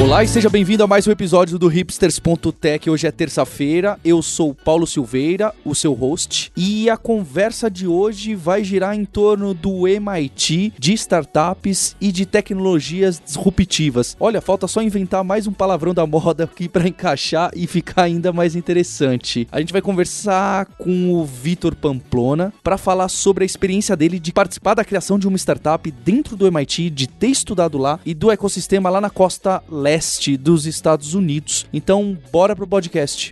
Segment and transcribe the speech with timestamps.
[0.00, 2.90] Olá e seja bem-vindo a mais um episódio do hipsters.tech.
[2.90, 3.98] Hoje é terça-feira.
[4.04, 9.04] Eu sou Paulo Silveira, o seu host, e a conversa de hoje vai girar em
[9.04, 14.16] torno do MIT, de startups e de tecnologias disruptivas.
[14.18, 18.32] Olha, falta só inventar mais um palavrão da moda aqui para encaixar e ficar ainda
[18.32, 19.46] mais interessante.
[19.52, 24.32] A gente vai conversar com o Vitor Pamplona para falar sobre a experiência dele de
[24.32, 28.30] participar da criação de uma startup dentro do MIT, de ter estudado lá e do
[28.30, 31.66] ecossistema lá na costa leste dos Estados Unidos.
[31.72, 33.30] Então, bora pro podcast.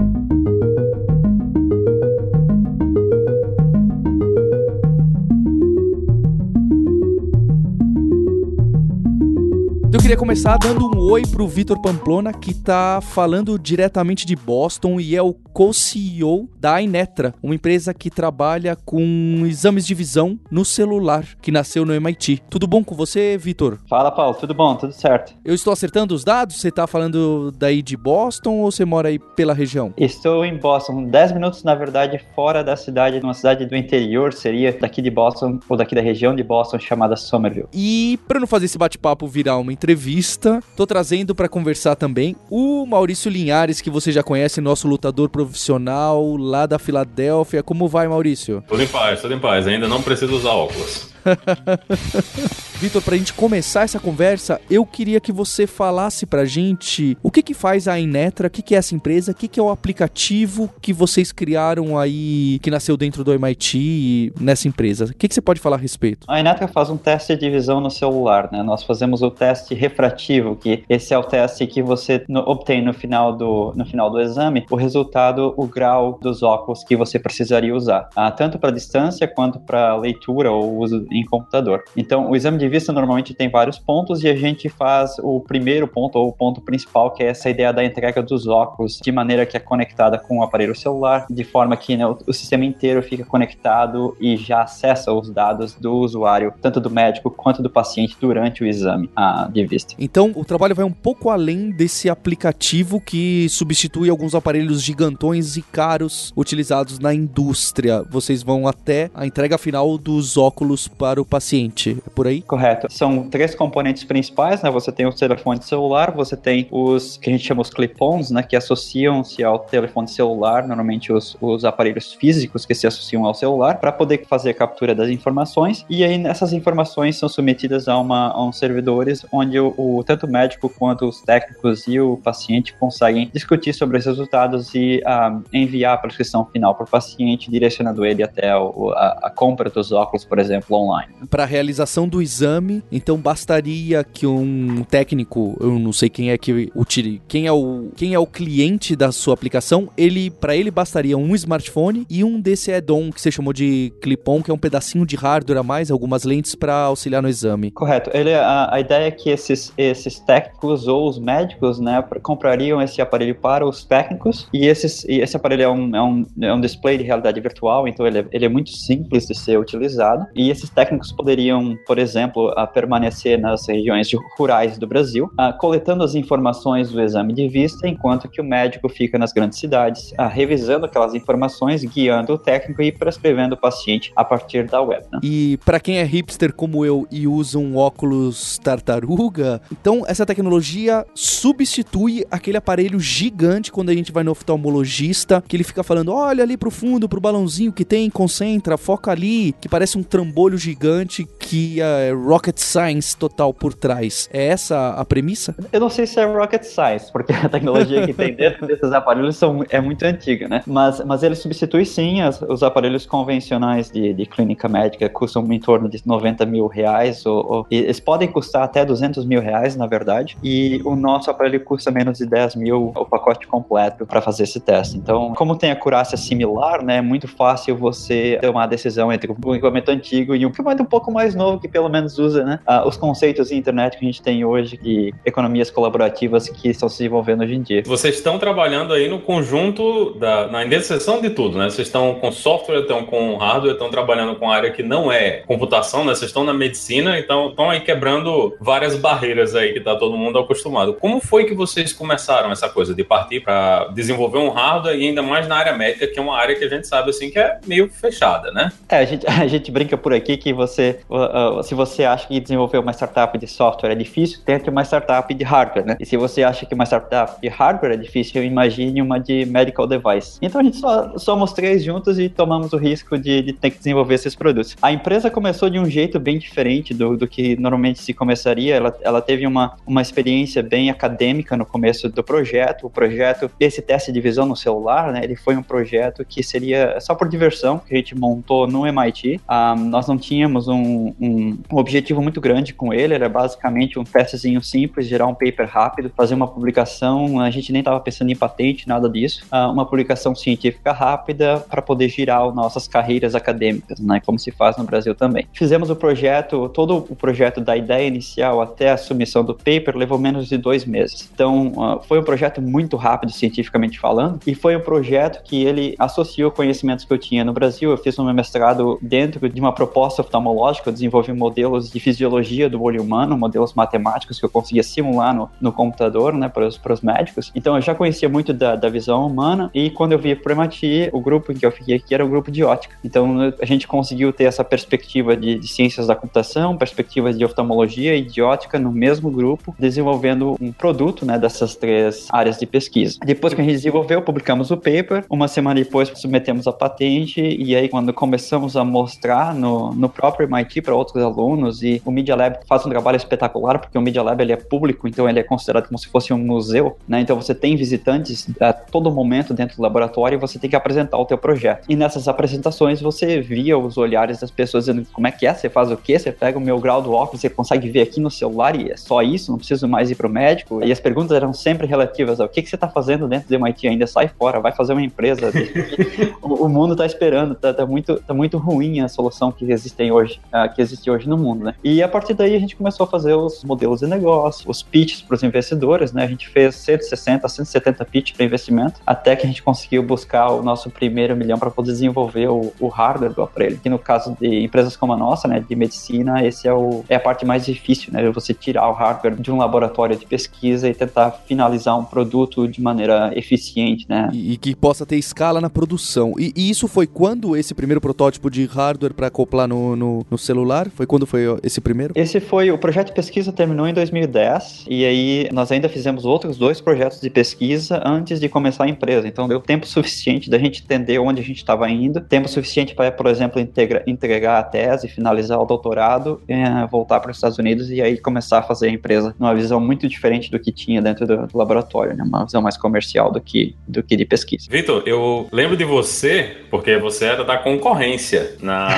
[9.93, 15.01] Eu queria começar dando um oi pro Vitor Pamplona, que tá falando diretamente de Boston
[15.01, 20.65] e é o co-CEO da Inetra, uma empresa que trabalha com exames de visão no
[20.65, 22.41] celular, que nasceu no MIT.
[22.49, 23.79] Tudo bom com você, Vitor?
[23.89, 25.35] Fala, Paulo, tudo bom, tudo certo.
[25.45, 26.61] Eu estou acertando os dados?
[26.61, 29.93] Você tá falando daí de Boston ou você mora aí pela região?
[29.97, 34.73] Estou em Boston, 10 minutos, na verdade, fora da cidade, numa cidade do interior, seria
[34.73, 37.67] daqui de Boston, ou daqui da região de Boston, chamada Somerville.
[37.73, 42.85] E para não fazer esse bate-papo virar uma entrevista, tô trazendo para conversar também o
[42.85, 47.63] Maurício Linhares, que você já conhece, nosso lutador profissional lá da Filadélfia.
[47.63, 48.63] Como vai, Maurício?
[48.69, 49.67] Tudo em paz, tudo em paz.
[49.67, 51.09] Ainda não preciso usar óculos.
[52.81, 57.43] Vitor, pra gente começar essa conversa, eu queria que você falasse pra gente o que
[57.43, 59.69] que faz a Inetra, o que que é essa empresa, o que que é o
[59.69, 65.05] aplicativo que vocês criaram aí, que nasceu dentro do MIT nessa empresa.
[65.05, 66.27] O que que você pode falar a respeito?
[66.27, 68.63] A Inetra faz um teste de visão no celular, né?
[68.63, 73.37] Nós fazemos o teste refrativo, que esse é o teste que você obtém no final,
[73.37, 78.09] do, no final do exame, o resultado, o grau dos óculos que você precisaria usar,
[78.17, 81.83] ah, tanto para distância quanto para leitura ou uso em computador.
[81.97, 85.87] Então, o exame de vista normalmente tem vários pontos e a gente faz o primeiro
[85.87, 89.47] ponto, ou o ponto principal, que é essa ideia da entrega dos óculos de maneira
[89.47, 93.25] que é conectada com o aparelho celular, de forma que né, o, sistema inteiro fica
[93.25, 98.63] conectado e já acessa os dados do usuário, tanto do médico quanto do paciente, durante
[98.63, 99.11] o exame
[99.53, 99.95] de vista.
[99.99, 105.63] Então, o trabalho vai um pouco além desse aplicativo que substitui alguns aparelhos gigantões e
[105.63, 108.05] caros utilizados na indústria.
[108.11, 111.97] Vocês vão até a entrega final dos óculos para o paciente.
[112.07, 112.43] É por aí?
[112.43, 112.87] Correto.
[112.91, 114.71] São três componentes principais, né?
[114.71, 118.43] Você tem o telefone celular, você tem os que a gente chama os clip-ons, né?
[118.43, 123.81] Que associam-se ao telefone celular, normalmente os, os aparelhos físicos que se associam ao celular,
[123.81, 125.87] para poder fazer a captura das informações.
[125.89, 130.27] E aí essas informações são submetidas a, uma, a uns servidores onde o, o tanto
[130.27, 135.43] o médico quanto os técnicos e o paciente conseguem discutir sobre os resultados e uh,
[135.51, 139.93] enviar a prescrição final para o paciente, direcionando ele até o, a, a compra dos
[139.93, 141.13] óculos, por exemplo, online online.
[141.31, 146.39] Para a realização do exame, então bastaria que um técnico, eu não sei quem é
[146.39, 150.71] que utilize, quem é o quem é o cliente da sua aplicação, ele para ele
[150.71, 154.59] bastaria um smartphone e um desse add-on que você chamou de clip-on, que é um
[154.59, 157.71] pedacinho de hardware a mais, algumas lentes para auxiliar no exame.
[157.71, 158.11] Correto.
[158.13, 163.01] Ele, a, a ideia é que esses esses técnicos ou os médicos, né, comprariam esse
[163.01, 166.61] aparelho para os técnicos e, esses, e esse aparelho é um, é, um, é um
[166.61, 170.51] display de realidade virtual, então ele é, ele é muito simples de ser utilizado e
[170.51, 174.09] esses técnicos poderiam, por exemplo, permanecer nas regiões
[174.39, 179.19] rurais do Brasil, coletando as informações do exame de vista, enquanto que o médico fica
[179.19, 184.69] nas grandes cidades, revisando aquelas informações, guiando o técnico e prescrevendo o paciente a partir
[184.69, 185.05] da web.
[185.13, 185.21] Né?
[185.23, 191.05] E para quem é hipster como eu e usa um óculos tartaruga, então essa tecnologia
[191.15, 196.43] substitui aquele aparelho gigante quando a gente vai no oftalmologista, que ele fica falando: olha
[196.43, 200.70] ali pro fundo, pro balãozinho que tem, concentra, foca ali, que parece um trambolho gigante
[200.71, 204.29] gigante que é rocket science total por trás.
[204.33, 205.55] É essa a premissa?
[205.73, 209.37] Eu não sei se é rocket science, porque a tecnologia que tem dentro desses aparelhos
[209.37, 210.63] são, é muito antiga, né?
[210.67, 215.59] Mas, mas ele substitui sim as, os aparelhos convencionais de, de clínica médica, custam em
[215.59, 219.87] torno de 90 mil reais, ou, ou, eles podem custar até 200 mil reais, na
[219.87, 224.45] verdade, e o nosso aparelho custa menos de 10 mil o pacote completo para fazer
[224.45, 224.97] esse teste.
[224.97, 229.31] Então, como tem a curácia similar, né, é muito fácil você ter uma decisão entre
[229.31, 232.45] um equipamento antigo e um que é um pouco mais novo que pelo menos usa,
[232.45, 232.61] né?
[232.69, 236.89] Uh, os conceitos de internet que a gente tem hoje de economias colaborativas que estão
[236.89, 237.83] se desenvolvendo hoje em dia.
[237.87, 241.71] Vocês estão trabalhando aí no conjunto da na interseção de tudo, né?
[241.71, 246.05] Vocês estão com software, estão com hardware, estão trabalhando com área que não é computação,
[246.05, 246.15] né?
[246.15, 250.39] Vocês estão na medicina, então estão aí quebrando várias barreiras aí que está todo mundo
[250.39, 250.95] acostumado.
[250.95, 255.23] Como foi que vocês começaram essa coisa de partir para desenvolver um hardware e ainda
[255.23, 257.59] mais na área médica, que é uma área que a gente sabe assim que é
[257.67, 258.71] meio fechada, né?
[258.89, 262.41] É, a gente, a gente brinca por aqui que você, uh, se você acha que
[262.41, 265.97] desenvolver uma startup de software é difícil, tente uma startup de hardware, né?
[266.01, 269.87] E se você acha que uma startup de hardware é difícil, imagine uma de medical
[269.87, 270.39] device.
[270.43, 273.79] Então a gente só somos três juntos e tomamos o risco de, de ter que
[273.79, 274.77] desenvolver esses produtos.
[274.81, 278.77] A empresa começou de um jeito bem diferente do, do que normalmente se começaria.
[278.77, 282.87] Ela, ela teve uma, uma experiência bem acadêmica no começo do projeto.
[282.87, 285.21] O projeto, esse teste de visão no celular, né?
[285.23, 289.37] Ele foi um projeto que seria só por diversão, que a gente montou no MIT.
[289.37, 290.30] Um, ah, nós não tínhamos
[290.69, 295.35] um, um, um, objetivo muito grande com ele, era basicamente um testezinho simples, gerar um
[295.35, 297.41] paper rápido, fazer uma publicação.
[297.41, 299.45] A gente nem estava pensando em patente, nada disso.
[299.53, 304.21] Uh, uma publicação científica rápida para poder girar nossas carreiras acadêmicas, né?
[304.25, 305.47] Como se faz no Brasil também.
[305.53, 310.19] Fizemos o projeto, todo o projeto da ideia inicial até a submissão do paper levou
[310.19, 311.29] menos de dois meses.
[311.33, 315.95] Então, uh, foi um projeto muito rápido, cientificamente falando, e foi um projeto que ele
[315.99, 317.91] associou conhecimentos que eu tinha no Brasil.
[317.91, 322.83] Eu fiz um mestrado dentro de uma proposta oftalmológica, eu desenvolvi modelos de fisiologia do
[322.83, 327.51] olho humano, modelos matemáticos que eu conseguia simular no, no computador, né, para os médicos.
[327.55, 331.11] Então, eu já conhecia muito da, da visão humana, e quando eu vi para MIT,
[331.13, 332.95] o grupo em que eu fiquei aqui era o grupo de ótica.
[333.05, 338.17] Então, a gente conseguiu ter essa perspectiva de, de ciências da computação, perspectivas de oftalmologia
[338.17, 343.19] e de ótica no mesmo grupo, desenvolvendo um produto, né, dessas três áreas de pesquisa.
[343.25, 347.75] Depois que a gente desenvolveu, publicamos o paper, uma semana depois submetemos a patente, e
[347.75, 352.37] aí quando começamos a mostrar no, no próprio MIT para outros alunos, e o Media
[352.37, 355.43] Lab faz um trabalho espetacular, porque o Media Lab ele é público, então ele é
[355.43, 357.21] considerado como se fosse um museu, né?
[357.21, 361.19] Então você tem visitantes a todo momento dentro do laboratório e você tem que apresentar
[361.19, 361.87] o teu projeto.
[361.89, 365.69] E nessas apresentações você via os olhares das pessoas dizendo como é que é, você
[365.69, 366.19] faz o quê?
[366.19, 368.97] Você pega o meu grau do óculos, você consegue ver aqui no celular e é
[368.97, 370.83] só isso, não preciso mais ir pro médico.
[370.83, 373.89] E as perguntas eram sempre relativas ao que, que você está fazendo dentro do MIT
[373.89, 375.53] ainda, sai fora, vai fazer uma empresa.
[376.43, 379.65] o, o, mundo está esperando, tá, tá, muito, tá muito ruim a solução que
[380.01, 381.75] existem hoje, uh, que existe hoje no mundo, né?
[381.85, 385.21] E a partir daí a gente começou a fazer os modelos de negócio, os pitches
[385.21, 386.25] para os investidores, né?
[386.25, 390.63] A gente fez 160, 170 pitches para investimento, até que a gente conseguiu buscar o
[390.63, 393.79] nosso primeiro milhão para poder desenvolver o, o, hardware do aparelho.
[393.79, 397.17] Que no caso de empresas como a nossa, né, de medicina, esse é, o, é
[397.17, 398.31] a parte mais difícil, né?
[398.31, 402.81] Você tirar o hardware de um laboratório de pesquisa e tentar finalizar um produto de
[402.81, 404.31] maneira eficiente, né?
[404.33, 406.35] E, e que possa ter escala na produção.
[406.39, 410.39] E, e, isso foi quando esse primeiro protótipo de hardware para acoplar no, no, no,
[410.39, 410.89] celular?
[410.91, 412.13] Foi quando foi esse primeiro?
[412.17, 416.57] Esse foi, o projeto de pesquisa terminou em 2010 e aí nós ainda fizemos outros
[416.57, 419.27] dois projetos de pesquisa antes de começar a empresa.
[419.27, 423.11] Então deu tempo suficiente da gente entender onde a gente estava indo, tempo suficiente para,
[423.13, 427.91] por exemplo, integra, entregar a tese, finalizar o doutorado, é, voltar para os Estados Unidos
[427.91, 431.27] e aí começar a fazer a empresa numa visão muito diferente do que tinha dentro
[431.27, 432.25] do, do laboratório, né?
[432.25, 434.67] uma visão mais comercial do que, do que de pesquisa.
[434.71, 438.57] Vitor, eu lembro de você, porque você era da concorrência.
[438.61, 438.89] Na,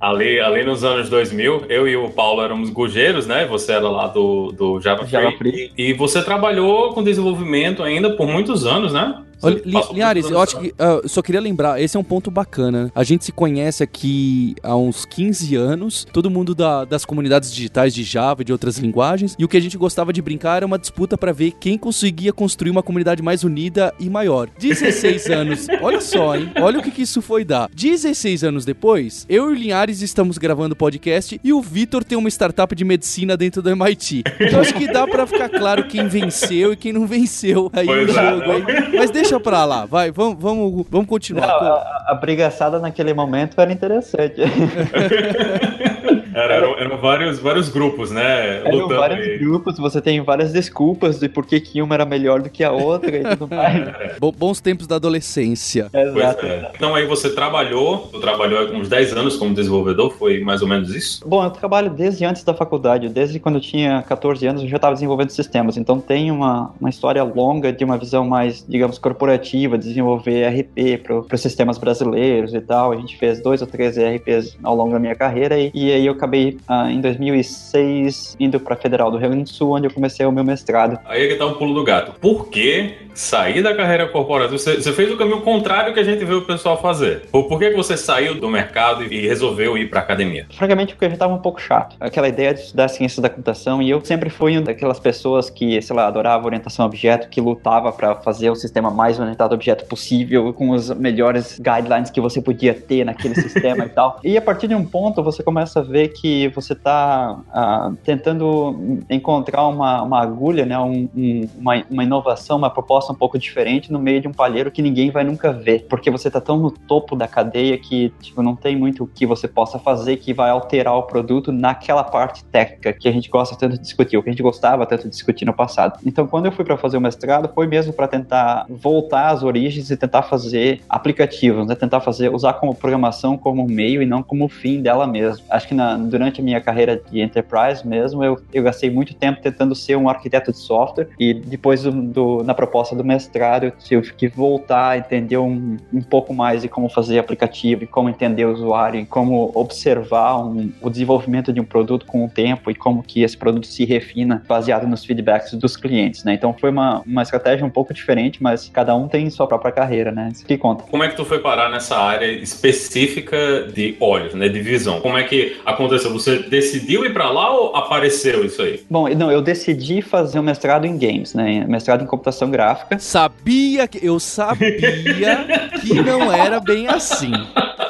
[0.00, 3.46] ali, ali nos anos 2000, eu e o Paulo éramos gujeiros, né?
[3.46, 5.52] Você era lá do, do Java, Java Free.
[5.52, 5.72] Free.
[5.76, 9.22] E você trabalhou com desenvolvimento ainda por muitos anos, né?
[9.42, 10.68] Olha, Linhares, eu acho que.
[10.68, 12.90] Uh, só queria lembrar, esse é um ponto bacana.
[12.94, 17.94] A gente se conhece aqui há uns 15 anos, todo mundo da, das comunidades digitais
[17.94, 20.66] de Java e de outras linguagens, e o que a gente gostava de brincar era
[20.66, 24.48] uma disputa para ver quem conseguia construir uma comunidade mais unida e maior.
[24.58, 26.50] 16 anos, olha só, hein?
[26.60, 27.68] Olha o que, que isso foi dar.
[27.74, 32.28] 16 anos depois, eu e o Linhares estamos gravando podcast e o Vitor tem uma
[32.28, 34.24] startup de medicina dentro do MIT.
[34.40, 38.12] Então acho que dá para ficar claro quem venceu e quem não venceu aí pois
[38.12, 38.52] no é, jogo.
[38.52, 38.62] Aí.
[38.96, 41.46] Mas deixa deixa pra lá, vai, vamos, vamos, vamos continuar.
[41.46, 44.40] Não, a, a brigaçada naquele momento era interessante.
[46.34, 48.62] Era, eram, eram, vários, vários grupos, né?
[48.64, 49.38] Eram vários aí.
[49.38, 53.16] grupos, você tem várias desculpas de por que, uma era melhor do que a outra
[53.16, 53.88] e tudo mais.
[53.88, 54.16] É.
[54.18, 55.88] Bons tempos da adolescência.
[55.92, 56.46] Exato.
[56.46, 56.70] É.
[56.74, 60.94] Então aí você trabalhou, você trabalhou uns 10 anos como desenvolvedor, foi mais ou menos
[60.94, 61.26] isso?
[61.26, 64.76] Bom, eu trabalho desde antes da faculdade, desde quando eu tinha 14 anos eu já
[64.76, 69.76] estava desenvolvendo sistemas, então tem uma, uma história longa de uma visão mais, digamos, corporativa,
[69.78, 72.92] desenvolver RP para os sistemas brasileiros e tal.
[72.92, 76.06] A gente fez dois ou três ERPs ao longo da minha carreira e, e aí
[76.06, 79.88] eu acabei uh, em 2006 indo para a Federal do Rio Grande do Sul, onde
[79.88, 80.98] eu comecei o meu mestrado.
[81.04, 82.12] Aí é que tá o pulo do gato.
[82.20, 84.56] Por que sair da carreira corporativa?
[84.56, 87.26] Você, você, fez o caminho contrário que a gente vê o pessoal fazer.
[87.30, 90.46] Por, por que, que você saiu do mercado e resolveu ir para academia?
[90.56, 91.96] Francamente, porque eu já estava um pouco chato.
[91.98, 95.80] Aquela ideia de estudar ciências da computação e eu sempre fui uma daquelas pessoas que,
[95.82, 99.56] sei lá, adorava orientação a objeto, que lutava para fazer o sistema mais orientado a
[99.56, 104.20] objeto possível, com os melhores guidelines que você podia ter naquele sistema e tal.
[104.22, 109.02] E a partir de um ponto, você começa a ver que você está uh, tentando
[109.10, 113.92] encontrar uma, uma agulha, né, um, um, uma, uma inovação, uma proposta um pouco diferente
[113.92, 116.70] no meio de um palheiro que ninguém vai nunca ver, porque você está tão no
[116.70, 120.50] topo da cadeia que tipo, não tem muito o que você possa fazer que vai
[120.50, 124.28] alterar o produto naquela parte técnica que a gente gosta tanto de discutir, o que
[124.28, 125.98] a gente gostava tanto de discutir no passado.
[126.04, 129.90] Então, quando eu fui para fazer o mestrado, foi mesmo para tentar voltar às origens
[129.90, 131.74] e tentar fazer aplicativos, né?
[131.74, 135.44] tentar fazer usar como programação como meio e não como fim dela mesmo.
[135.50, 139.40] Acho que na, durante a minha carreira de enterprise mesmo, eu, eu gastei muito tempo
[139.40, 143.70] tentando ser um arquiteto de software e depois do, do, na proposta do mestrado eu
[143.70, 148.08] tive que voltar a entender um, um pouco mais de como fazer aplicativo e como
[148.08, 152.70] entender o usuário e como observar um, o desenvolvimento de um produto com o tempo
[152.70, 156.34] e como que esse produto se refina baseado nos feedbacks dos clientes, né?
[156.34, 160.10] Então foi uma, uma estratégia um pouco diferente, mas cada um tem sua própria carreira,
[160.10, 160.30] né?
[160.32, 160.84] Isso que conta.
[160.84, 164.48] Como é que tu foi parar nessa área específica de olhos, né?
[164.48, 165.00] De visão?
[165.00, 165.91] Como é que aconteceu?
[165.98, 168.82] Você decidiu ir para lá ou apareceu isso aí?
[168.88, 171.64] Bom, não, eu decidi fazer um mestrado em games, né?
[171.66, 172.98] Mestrado em computação gráfica.
[172.98, 175.44] Sabia que eu sabia
[175.80, 177.32] que não era bem assim.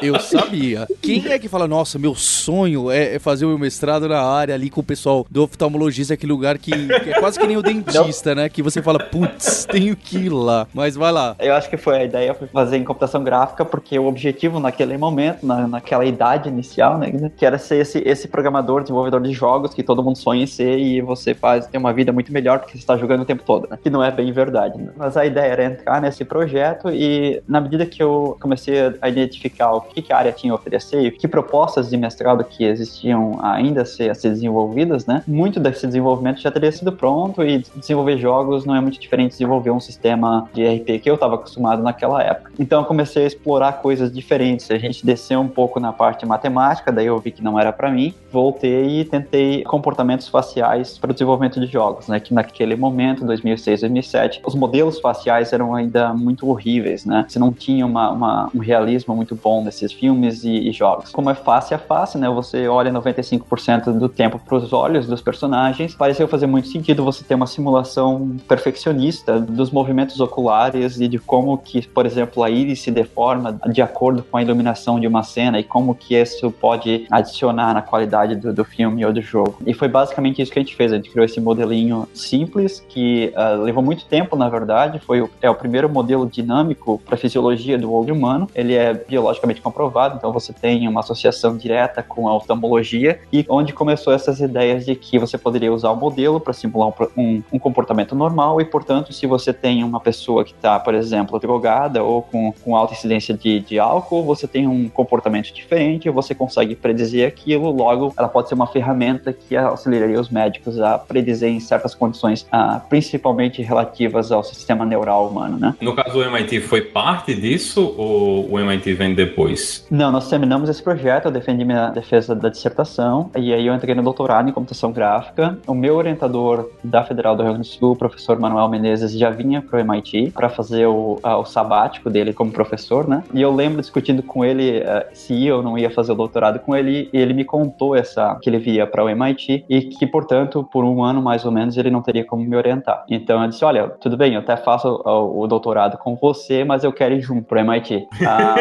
[0.00, 0.86] Eu sabia.
[1.00, 4.52] Quem é que fala, nossa, meu sonho é, é fazer o meu mestrado na área
[4.54, 7.62] ali com o pessoal do oftalmologista, aquele lugar que, que é quase que nem o
[7.62, 8.42] dentista, Não.
[8.42, 8.48] né?
[8.48, 10.66] Que você fala, putz, tenho que ir lá.
[10.74, 11.36] Mas vai lá.
[11.38, 14.98] Eu acho que foi a ideia foi fazer em computação gráfica, porque o objetivo naquele
[14.98, 19.74] momento, na, naquela idade inicial, né, que era ser esse, esse programador, desenvolvedor de jogos
[19.74, 22.72] que todo mundo sonha em ser e você faz ter uma vida muito melhor porque
[22.72, 23.78] você está jogando o tempo todo, né?
[23.82, 24.78] Que não é bem verdade.
[24.78, 24.92] Né?
[24.96, 29.72] Mas a ideia era entrar nesse projeto e na medida que eu comecei a identificar
[29.72, 33.38] o que, que a área tinha a oferecer e que propostas de mestrado que existiam
[33.42, 35.22] ainda a ser, a ser desenvolvidas, né?
[35.26, 39.38] Muito desse desenvolvimento já teria sido pronto e desenvolver jogos não é muito diferente de
[39.38, 42.52] desenvolver um sistema de RP que eu estava acostumado naquela época.
[42.58, 44.70] Então eu comecei a explorar coisas diferentes.
[44.70, 47.90] A gente desceu um pouco na parte matemática, daí eu vi que não era para
[47.90, 48.14] mim.
[48.30, 52.20] Voltei e tentei comportamentos faciais para o desenvolvimento de jogos, né?
[52.20, 57.26] Que naquele momento, 2006, 2007, os modelos faciais eram ainda muito horríveis, né?
[57.28, 61.10] Você não tinha uma, uma um realismo muito bom nesse esses filmes e, e, jogos.
[61.10, 62.28] Como é face a face, né?
[62.28, 65.94] Você olha 95% do tempo para os olhos dos personagens.
[65.94, 71.58] Pareceu fazer muito sentido você ter uma simulação perfeccionista dos movimentos oculares e de como
[71.58, 75.58] que, por exemplo, a íris se deforma de acordo com a iluminação de uma cena
[75.58, 79.58] e como que isso pode adicionar na qualidade do, do filme ou do jogo.
[79.66, 80.92] E foi basicamente isso que a gente fez.
[80.92, 84.98] A gente criou esse modelinho simples que uh, levou muito tempo, na verdade.
[84.98, 88.48] Foi o, é o primeiro modelo dinâmico para fisiologia do olho humano.
[88.54, 93.72] Ele é biologicamente comprovado, então você tem uma associação direta com a oftalmologia e onde
[93.72, 97.58] começou essas ideias de que você poderia usar o modelo para simular um, um, um,
[97.58, 102.22] comportamento normal e, portanto, se você tem uma pessoa que está, por exemplo, drogada ou
[102.22, 107.28] com, com alta incidência de, de álcool, você tem um comportamento diferente, você consegue predizer
[107.52, 111.94] aquilo, logo ela pode ser uma ferramenta que auxiliaria os médicos a predizer em certas
[111.94, 115.74] condições, ah, principalmente relativas ao sistema neural humano, né?
[115.80, 119.86] No caso do MIT, foi parte disso ou o MIT vem depois?
[119.90, 123.94] Não, nós terminamos esse projeto, eu defendi minha defesa da dissertação, e aí eu entrei
[123.94, 125.58] no doutorado em computação gráfica.
[125.66, 129.30] O meu orientador da Federal do Rio Grande do Sul, o professor Manuel Menezes, já
[129.30, 133.22] vinha para o MIT para fazer o, o sabático dele como professor, né?
[133.34, 136.74] E eu lembro discutindo com ele uh, se eu não ia fazer o doutorado com
[136.74, 140.64] ele, e ele me contou essa que ele via para o MIT e que, portanto,
[140.64, 143.04] por um ano mais ou menos, ele não teria como me orientar.
[143.08, 146.84] Então eu disse: Olha, tudo bem, eu até faço o, o doutorado com você, mas
[146.84, 148.08] eu quero ir junto para o MIT.
[148.26, 148.56] Ah,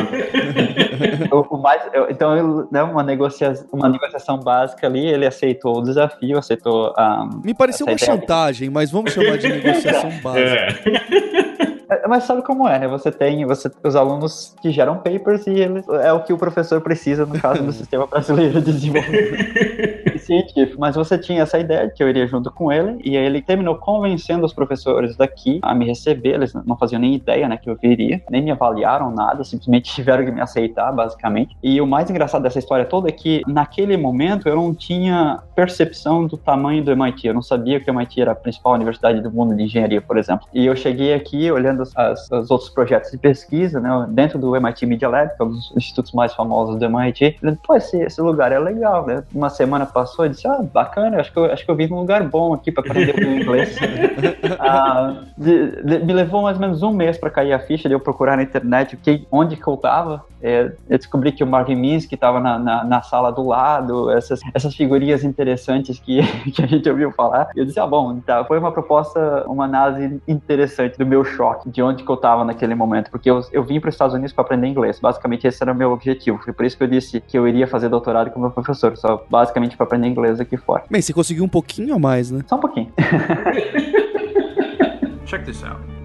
[1.32, 5.82] o, o mais, eu, então, né, uma, negociação, uma negociação básica ali, ele aceitou o
[5.82, 7.28] desafio, aceitou a.
[7.44, 10.42] Me pareceu uma chantagem, mas vamos chamar de negociação básica.
[10.42, 11.51] É.
[12.12, 12.90] Mas sabe como é, né?
[12.90, 16.82] Você tem você, os alunos que geram papers e eles, é o que o professor
[16.82, 20.11] precisa no caso do sistema brasileiro de desenvolvimento.
[20.78, 23.42] mas você tinha essa ideia de que eu iria junto com ele, e aí ele
[23.42, 27.70] terminou convencendo os professores daqui a me receber, eles não faziam nem ideia, né, que
[27.70, 31.56] eu viria, nem me avaliaram nada, simplesmente tiveram que me aceitar, basicamente.
[31.62, 36.26] E o mais engraçado dessa história toda é que, naquele momento, eu não tinha percepção
[36.26, 39.32] do tamanho do MIT, eu não sabia que o MIT era a principal universidade do
[39.32, 40.48] mundo de engenharia, por exemplo.
[40.54, 44.86] E eu cheguei aqui olhando as, os outros projetos de pesquisa, né, dentro do MIT
[44.86, 48.22] Media Lab, que é um dos institutos mais famosos do MIT, falando, pô, esse, esse
[48.22, 49.24] lugar é legal, né?
[49.34, 52.00] Uma semana passou e disse, ah, bacana, acho que eu, acho que eu vim num
[52.00, 53.78] lugar bom aqui para aprender o inglês.
[54.60, 57.96] ah, de, de, me levou mais ou menos um mês para cair a ficha de
[57.96, 60.24] eu procurar na internet que, onde que eu tava.
[60.42, 64.40] É, eu descobri que o Marvin Minsky estava na, na, na, sala do lado, essas,
[64.56, 67.50] essas figurinhas interessantes que, que a gente ouviu falar.
[67.56, 71.82] Eu disse, ah, bom, tá, foi uma proposta, uma análise interessante do meu choque, de
[71.82, 74.44] onde que eu estava naquele momento, porque eu, eu vim para os Estados Unidos para
[74.44, 75.00] aprender inglês.
[75.00, 76.40] Basicamente, esse era o meu objetivo.
[76.40, 79.24] Foi por isso que eu disse que eu iria fazer doutorado com meu professor, só
[79.30, 80.84] basicamente para aprender inglês aqui fora.
[80.90, 82.42] Bem, você conseguiu um pouquinho a mais, né?
[82.48, 82.92] Só um pouquinho.
[85.26, 86.01] Check this out.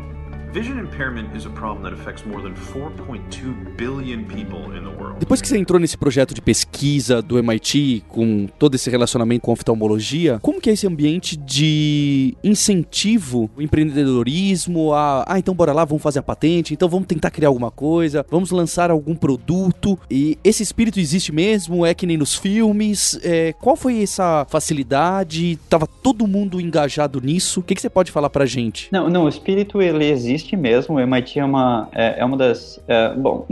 [5.18, 9.52] Depois que você entrou nesse projeto de pesquisa do MIT, com todo esse relacionamento com
[9.52, 15.84] oftalmologia, como que é esse ambiente de incentivo ao empreendedorismo, a, ah, então bora lá,
[15.84, 20.38] vamos fazer a patente, então vamos tentar criar alguma coisa, vamos lançar algum produto, e
[20.42, 25.86] esse espírito existe mesmo, é que nem nos filmes, é, qual foi essa facilidade, tava
[25.86, 28.88] todo mundo engajado nisso, o que, que você pode falar pra gente?
[28.90, 30.96] Não, não, o espírito ele existe existe mesmo.
[30.96, 32.80] O MIT é uma, é, é uma das.
[32.86, 33.44] É, bom,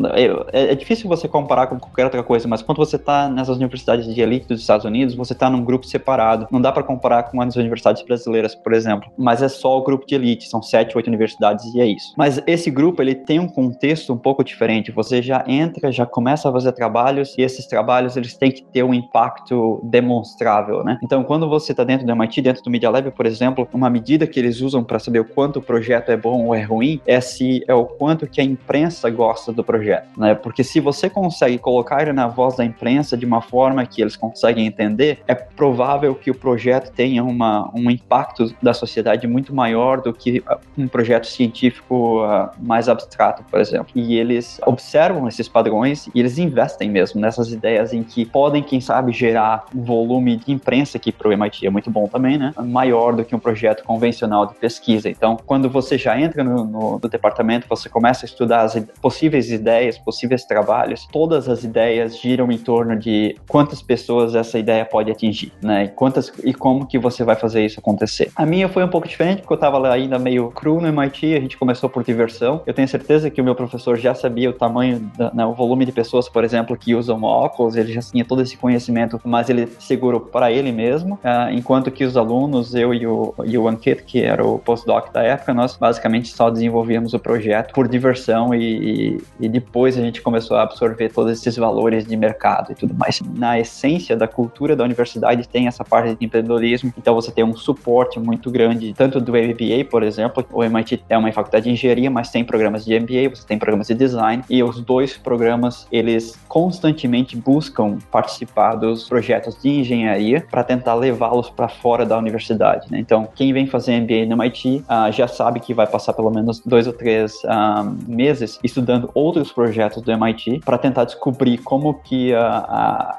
[0.52, 4.12] é, é, difícil você comparar com qualquer outra coisa, mas quando você está nessas universidades
[4.12, 6.46] de elite dos Estados Unidos, você está num grupo separado.
[6.50, 9.10] Não dá para comparar com as universidades brasileiras, por exemplo.
[9.18, 12.14] Mas é só o grupo de elite, são sete, oito universidades e é isso.
[12.16, 14.92] Mas esse grupo ele tem um contexto um pouco diferente.
[14.92, 18.84] Você já entra, já começa a fazer trabalhos e esses trabalhos eles têm que ter
[18.84, 20.98] um impacto demonstrável, né?
[21.02, 24.26] Então, quando você está dentro do MIT, dentro do Media Lab, por exemplo, uma medida
[24.26, 27.00] que eles usam para saber o quanto o projeto é bom ou é ruim ruim
[27.06, 30.34] é se é o quanto que a imprensa gosta do projeto, né?
[30.34, 34.16] Porque se você consegue colocar ele na voz da imprensa de uma forma que eles
[34.16, 40.00] conseguem entender, é provável que o projeto tenha uma, um impacto da sociedade muito maior
[40.00, 43.92] do que uh, um projeto científico uh, mais abstrato, por exemplo.
[43.94, 48.80] E eles observam esses padrões e eles investem mesmo nessas ideias em que podem, quem
[48.80, 52.52] sabe, gerar um volume de imprensa que para o MIT é muito bom também, né?
[52.58, 55.08] Maior do que um projeto convencional de pesquisa.
[55.08, 59.50] Então, quando você já entra no, no, no, departamento, você começa a estudar as possíveis
[59.50, 65.10] ideias, possíveis trabalhos, todas as ideias giram em torno de quantas pessoas essa ideia pode
[65.10, 65.84] atingir, né?
[65.84, 68.30] E, quantas, e como que você vai fazer isso acontecer.
[68.34, 71.40] A minha foi um pouco diferente, porque eu estava ainda meio cru no MIT, a
[71.40, 72.62] gente começou por diversão.
[72.66, 75.84] Eu tenho certeza que o meu professor já sabia o tamanho, da, né, o volume
[75.84, 79.66] de pessoas, por exemplo, que usam óculos, ele já tinha todo esse conhecimento, mas ele
[79.78, 84.02] segurou para ele mesmo, uh, enquanto que os alunos, eu e o, e o Ankit,
[84.04, 89.20] que era o postdoc da época, nós basicamente só desenvolvíamos o projeto por diversão e,
[89.38, 93.20] e, depois a gente começou a absorver todos esses valores de mercado e tudo mais.
[93.36, 97.54] Na essência da cultura da universidade tem essa parte de empreendedorismo, então você tem um
[97.54, 102.10] suporte muito grande, tanto do MBA, por exemplo, o MIT é uma faculdade de engenharia,
[102.10, 106.38] mas tem programas de MBA, você tem programas de design, e os dois programas, eles
[106.48, 112.90] constantemente buscam participar dos projetos de engenharia para tentar levá-los para fora da universidade.
[112.90, 112.98] Né?
[112.98, 116.43] Então, quem vem fazer MBA no MIT ah, já sabe que vai passar pelo menos
[116.64, 122.32] dois ou três um, meses estudando outros projetos do MIT para tentar descobrir como que
[122.32, 122.36] uh,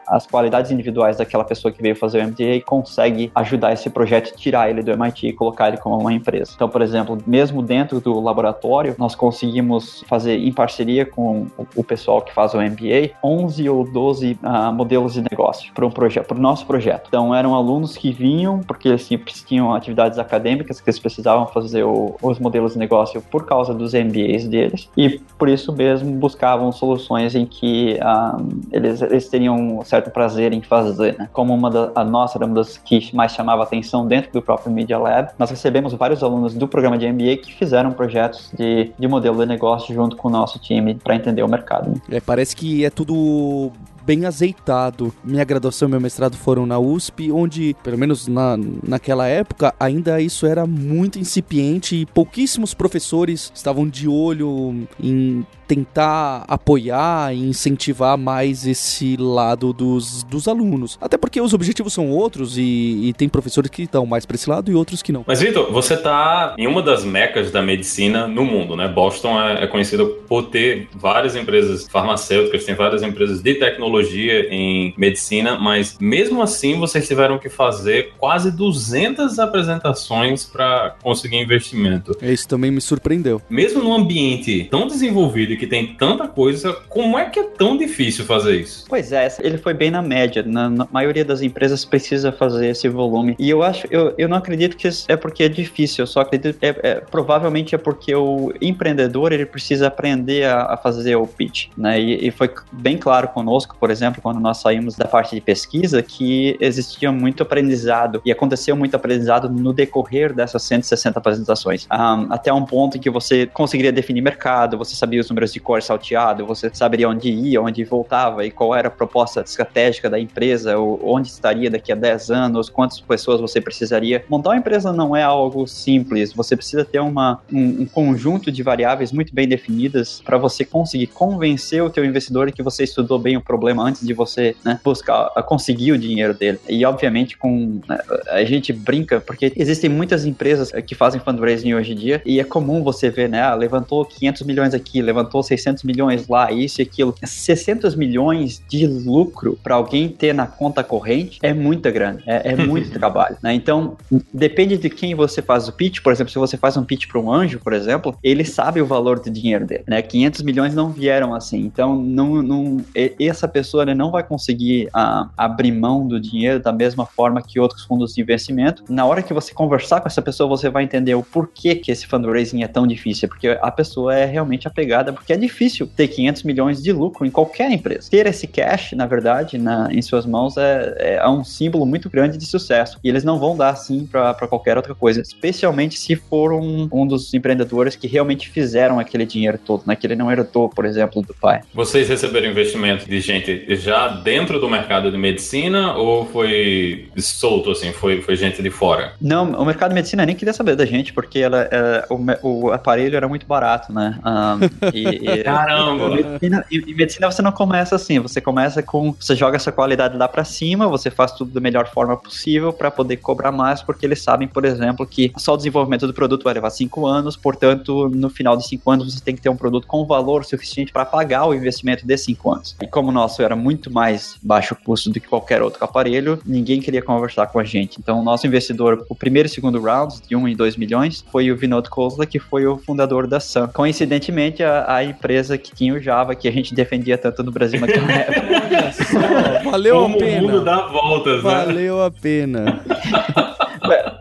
[0.07, 4.69] as qualidades individuais daquela pessoa que veio fazer o MBA consegue ajudar esse projeto, tirar
[4.69, 6.51] ele do MIT e colocar ele como uma empresa.
[6.55, 12.21] Então, por exemplo, mesmo dentro do laboratório, nós conseguimos fazer em parceria com o pessoal
[12.21, 16.27] que faz o MBA 11 ou 12 uh, ah, modelos de negócio para um projeto,
[16.27, 17.05] para o nosso projeto.
[17.07, 19.07] Então, eram alunos que vinham porque eles
[19.45, 23.93] tinham atividades acadêmicas que eles precisavam fazer o, os modelos de negócio por causa dos
[23.93, 29.83] MBAs deles e por isso mesmo buscavam soluções em que um, eles, eles teriam um
[29.83, 31.29] certo prazer em fazer, né?
[31.33, 34.71] Como uma da, a nossa era uma das que mais chamava atenção dentro do próprio
[34.71, 39.07] Media Lab, nós recebemos vários alunos do programa de MBA que fizeram projetos de, de
[39.07, 41.89] modelo de negócio junto com o nosso time para entender o mercado.
[41.89, 41.95] Né?
[42.09, 43.71] É, parece que é tudo
[44.05, 45.13] bem azeitado.
[45.23, 50.21] Minha graduação e meu mestrado foram na USP, onde, pelo menos na, naquela época, ainda
[50.21, 58.17] isso era muito incipiente e pouquíssimos professores estavam de olho em tentar apoiar e incentivar
[58.17, 60.97] mais esse lado dos, dos alunos.
[61.01, 62.61] Até porque os objetivos são outros e,
[63.03, 65.23] e tem professores que estão mais para esse lado e outros que não.
[65.27, 68.87] Mas, Vitor, você está em uma das mecas da medicina no mundo, né?
[68.87, 74.47] Boston é, é conhecida por ter várias empresas farmacêuticas, tem várias empresas de tecnologia tecnologia,
[74.49, 82.17] em medicina, mas mesmo assim vocês tiveram que fazer quase 200 apresentações para conseguir investimento.
[82.21, 83.41] Isso também me surpreendeu.
[83.49, 88.25] Mesmo num ambiente tão desenvolvido que tem tanta coisa, como é que é tão difícil
[88.25, 88.85] fazer isso?
[88.87, 90.43] Pois é, ele foi bem na média.
[90.43, 93.35] Na, na maioria das empresas precisa fazer esse volume.
[93.39, 96.57] E eu acho, eu, eu não acredito que é porque é difícil, eu só acredito
[96.61, 101.67] é, é provavelmente é porque o empreendedor ele precisa aprender a, a fazer o pitch,
[101.77, 101.99] né?
[101.99, 106.01] E, e, foi bem claro conosco, por exemplo, quando nós saímos da parte de pesquisa,
[106.01, 111.87] que existia muito aprendizado e aconteceu muito aprendizado no decorrer dessas 160 apresentações.
[111.91, 115.59] Um, até um ponto em que você conseguiria definir mercado, você sabia os números de
[115.59, 118.45] core salteado, você saberia onde ia, onde voltava?
[118.45, 122.99] E qual era a proposta estratégica da empresa, onde estaria daqui a 10 anos, quantas
[122.99, 124.23] pessoas você precisaria.
[124.29, 128.63] Montar uma empresa não é algo simples, você precisa ter uma, um, um conjunto de
[128.63, 133.37] variáveis muito bem definidas para você conseguir convencer o teu investidor que você estudou bem
[133.37, 136.59] o problema antes de você né, buscar conseguir o dinheiro dele.
[136.67, 141.93] E obviamente com né, a gente brinca porque existem muitas empresas que fazem fundraising hoje
[141.93, 145.83] em dia e é comum você ver, né, ah, levantou 500 milhões aqui, levantou 600
[145.83, 147.15] milhões lá, isso e aquilo.
[147.23, 152.55] 600 milhões de lucro para alguém ter na conta corrente é muita grana, é, é
[152.65, 153.53] muito trabalho, né?
[153.53, 153.97] Então,
[154.33, 157.19] depende de quem você faz o pitch, por exemplo, se você faz um pitch para
[157.19, 160.01] um anjo, por exemplo, ele sabe o valor do dinheiro dele, né?
[160.01, 162.77] 500 milhões não vieram assim, então não, não
[163.19, 167.59] essa pessoa né, não vai conseguir ah, abrir mão do dinheiro da mesma forma que
[167.59, 168.83] outros fundos de investimento.
[168.89, 172.07] Na hora que você conversar com essa pessoa, você vai entender o porquê que esse
[172.07, 176.43] fundraising é tão difícil, porque a pessoa é realmente apegada, porque é difícil ter 500
[176.43, 178.07] milhões de lucro em qualquer empresa.
[178.11, 182.37] Ter esse cash, na verdade, na, em suas mãos é, é um símbolo muito grande
[182.37, 182.99] de sucesso.
[183.03, 187.07] E eles não vão dar assim para qualquer outra coisa, especialmente se for um, um
[187.07, 189.95] dos empreendedores que realmente fizeram aquele dinheiro todo, né?
[189.95, 191.61] Que ele não herdou, por exemplo, do pai.
[191.73, 197.91] Vocês receberam investimento de gente já dentro do mercado de medicina ou foi solto, assim,
[197.91, 199.13] foi, foi gente de fora?
[199.19, 202.71] Não, o mercado de medicina nem queria saber da gente, porque ela, é, o, o
[202.71, 204.19] aparelho era muito barato, né?
[204.23, 206.09] Um, e, e, Caramba!
[206.09, 210.27] Medicina, em medicina você não começa assim, você começa com, você joga essa qualidade lá
[210.27, 214.21] para cima, você faz tudo da melhor forma possível para poder cobrar mais, porque eles
[214.21, 218.29] sabem, por exemplo, que só o desenvolvimento do produto vai levar cinco anos, portanto, no
[218.29, 221.45] final de cinco anos você tem que ter um produto com valor suficiente para pagar
[221.45, 222.75] o investimento de cinco anos.
[222.81, 226.79] E como o nosso era muito mais baixo custo do que qualquer outro aparelho, ninguém
[226.79, 227.97] queria conversar com a gente.
[227.99, 231.23] Então, o nosso investidor, o primeiro e segundo rounds, de 1 um e 2 milhões,
[231.31, 233.67] foi o Vinod Khosla, que foi o fundador da Sun.
[233.67, 237.79] Coincidentemente, a, a, empresa que tinha o Java, que a gente defendia tanto no Brasil
[237.79, 239.61] naquela época.
[239.69, 240.39] Valeu Como a pena.
[240.39, 241.49] o mundo dá voltas, né?
[241.49, 242.79] Valeu a pena.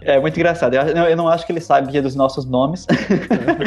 [0.05, 0.75] É, muito engraçado.
[0.75, 2.87] Eu, eu, não acho que ele sabia dos nossos nomes.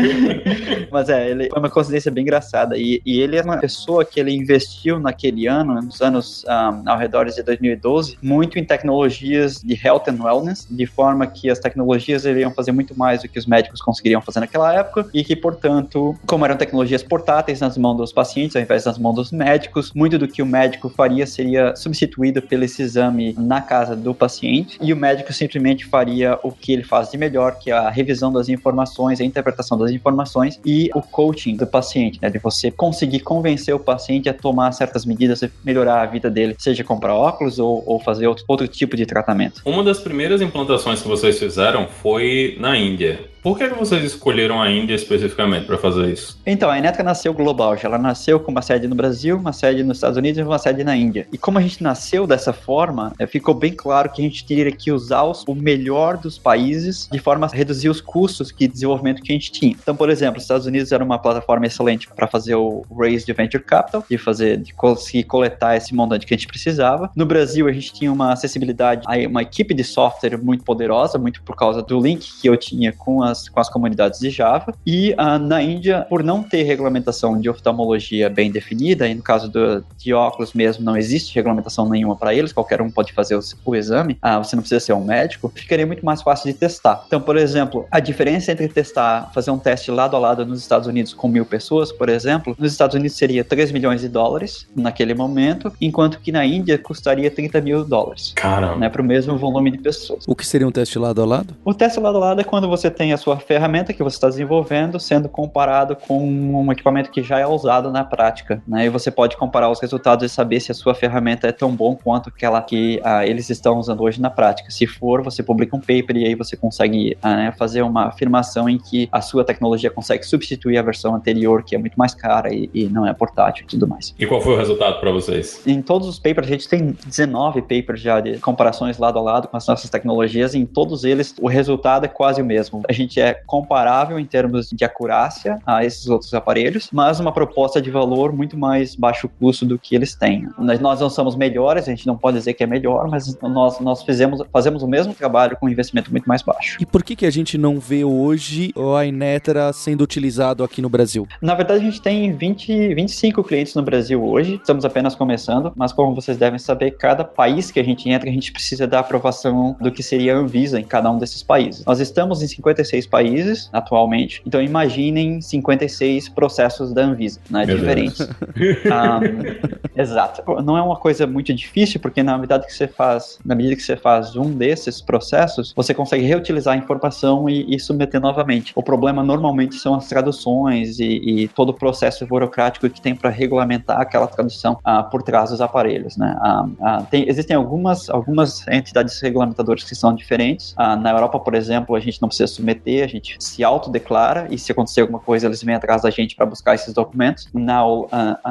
[0.91, 2.77] Mas é, ele foi uma coincidência bem engraçada.
[2.77, 6.97] E, e, ele é uma pessoa que ele investiu naquele ano, nos anos um, ao
[6.97, 12.25] redor de 2012, muito em tecnologias de health and wellness, de forma que as tecnologias
[12.25, 16.15] iriam fazer muito mais do que os médicos conseguiriam fazer naquela época, e que, portanto,
[16.25, 20.17] como eram tecnologias portáteis nas mãos dos pacientes, ao invés das mãos dos médicos, muito
[20.19, 24.93] do que o médico faria seria substituído pelo esse exame na casa do paciente, e
[24.93, 28.49] o médico simplesmente faria o que ele faz de melhor, que é a revisão das
[28.49, 32.29] informações, a interpretação das informações e o coaching do paciente, né?
[32.29, 36.55] De você conseguir convencer o paciente a tomar certas medidas e melhorar a vida dele,
[36.57, 39.61] seja comprar óculos ou, ou fazer outro, outro tipo de tratamento.
[39.65, 43.19] Uma das primeiras implantações que vocês fizeram foi na Índia.
[43.47, 46.37] Por que vocês escolheram a Índia especificamente para fazer isso?
[46.45, 47.77] Então, a Enetra nasceu global.
[47.81, 50.83] Ela nasceu com uma sede no Brasil, uma sede nos Estados Unidos e uma sede
[50.83, 51.27] na Índia.
[51.31, 54.69] E como a gente nasceu dessa forma, é, ficou bem claro que a gente teria
[54.69, 59.31] que usar o melhor dos países de forma a reduzir os custos de desenvolvimento que
[59.31, 59.71] a gente tinha.
[59.71, 63.33] Então, por exemplo, os Estados Unidos era uma plataforma excelente para fazer o raise de
[63.33, 67.09] venture capital, de fazer, de conseguir coletar esse montante que a gente precisava.
[67.15, 71.55] No Brasil, a gente tinha uma acessibilidade, uma equipe de software muito poderosa, muito por
[71.55, 74.73] causa do link que eu tinha com as com as comunidades de Java.
[74.85, 79.49] E uh, na Índia, por não ter regulamentação de oftalmologia bem definida, e no caso
[79.49, 83.41] do, de óculos mesmo, não existe regulamentação nenhuma para eles, qualquer um pode fazer o,
[83.65, 87.03] o exame, uh, você não precisa ser um médico, ficaria muito mais fácil de testar.
[87.05, 90.87] Então, por exemplo, a diferença entre testar, fazer um teste lado a lado nos Estados
[90.87, 95.13] Unidos com mil pessoas, por exemplo, nos Estados Unidos seria 3 milhões de dólares naquele
[95.13, 98.31] momento, enquanto que na Índia custaria 30 mil dólares.
[98.35, 98.77] Caramba.
[98.77, 100.23] Né, para o mesmo volume de pessoas.
[100.25, 101.55] O que seria um teste lado a lado?
[101.65, 104.29] O teste lado a lado é quando você tem a sua ferramenta que você está
[104.29, 108.61] desenvolvendo sendo comparado com um equipamento que já é usado na prática.
[108.67, 108.85] Né?
[108.85, 111.95] E você pode comparar os resultados e saber se a sua ferramenta é tão bom
[111.95, 114.69] quanto aquela que ah, eles estão usando hoje na prática.
[114.71, 118.69] Se for, você publica um paper paper e aí você consegue uh, fazer uma afirmação
[118.69, 122.53] em que a sua tecnologia consegue substituir a versão anterior, que é muito mais cara
[122.53, 124.13] e, e não é portátil e tudo mais.
[124.17, 125.65] E qual foi o resultado para vocês?
[125.65, 129.47] Em todos os papers, a gente tem 19 papers já de comparações lado a lado
[129.47, 132.83] com as nossas tecnologias, e em todos eles o resultado é quase o mesmo.
[132.87, 137.81] A gente é comparável em termos de acurácia a esses outros aparelhos, mas uma proposta
[137.81, 140.47] de valor muito mais baixo custo do que eles têm.
[140.57, 144.03] Nós não somos melhores, a gente não pode dizer que é melhor, mas nós, nós
[144.03, 146.77] fizemos, fazemos o mesmo trabalho com um investimento muito mais baixo.
[146.79, 150.89] E por que, que a gente não vê hoje o iNetra sendo utilizado aqui no
[150.89, 151.27] Brasil?
[151.41, 155.91] Na verdade, a gente tem 20, 25 clientes no Brasil hoje, estamos apenas começando, mas
[155.91, 159.75] como vocês devem saber, cada país que a gente entra, a gente precisa da aprovação
[159.79, 161.85] do que seria a Anvisa em cada um desses países.
[161.85, 168.21] Nós estamos em 56 países atualmente, então imaginem 56 processos da Anvisa, né, diferentes.
[168.21, 170.43] um, exato.
[170.61, 173.81] Não é uma coisa muito difícil, porque na medida que você faz, na medida que
[173.81, 178.73] você faz um desses processos, você consegue reutilizar a informação e, e submeter novamente.
[178.75, 183.29] O problema normalmente são as traduções e, e todo o processo burocrático que tem para
[183.29, 186.35] regulamentar aquela tradução uh, por trás dos aparelhos, né?
[186.41, 190.73] Uh, uh, tem, existem algumas, algumas entidades regulamentadoras que são diferentes.
[190.75, 194.71] na Europa, por exemplo, a gente não precisa submeter, a gente se autodeclara e se
[194.71, 197.47] acontecer alguma coisa, eles vêm atrás da gente para buscar esses documentos.
[197.53, 197.83] Na,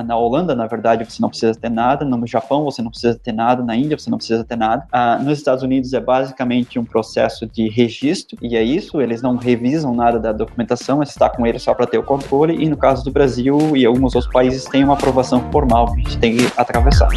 [0.05, 2.05] na Holanda, na verdade, você não precisa ter nada.
[2.05, 3.65] No Japão, você não precisa ter nada.
[3.65, 4.87] Na Índia, você não precisa ter nada.
[5.19, 7.06] nos Estados Unidos, é basicamente um processo
[7.47, 9.01] de registro e é isso.
[9.01, 12.63] Eles não revisam nada da documentação, está com ele só para ter o controle.
[12.63, 16.03] E no caso do Brasil e alguns outros países, tem uma aprovação formal que a
[16.03, 17.09] gente tem que atravessar.